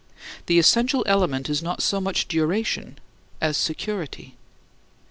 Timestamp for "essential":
0.57-1.03